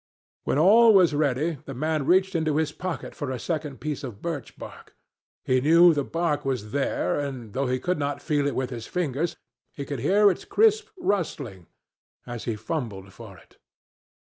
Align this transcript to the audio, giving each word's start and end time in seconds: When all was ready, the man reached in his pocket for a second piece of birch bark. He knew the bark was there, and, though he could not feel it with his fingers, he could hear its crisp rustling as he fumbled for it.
When 0.45 0.57
all 0.57 0.95
was 0.95 1.13
ready, 1.13 1.59
the 1.65 1.75
man 1.75 2.07
reached 2.07 2.33
in 2.33 2.45
his 2.47 2.71
pocket 2.71 3.13
for 3.13 3.29
a 3.29 3.37
second 3.37 3.79
piece 3.79 4.03
of 4.03 4.19
birch 4.19 4.57
bark. 4.57 4.95
He 5.45 5.61
knew 5.61 5.93
the 5.93 6.03
bark 6.03 6.43
was 6.43 6.71
there, 6.71 7.19
and, 7.19 7.53
though 7.53 7.67
he 7.67 7.79
could 7.79 7.99
not 7.99 8.19
feel 8.19 8.47
it 8.47 8.55
with 8.55 8.71
his 8.71 8.87
fingers, 8.87 9.35
he 9.71 9.85
could 9.85 9.99
hear 9.99 10.31
its 10.31 10.43
crisp 10.43 10.89
rustling 10.97 11.67
as 12.25 12.45
he 12.45 12.55
fumbled 12.55 13.13
for 13.13 13.37
it. 13.37 13.57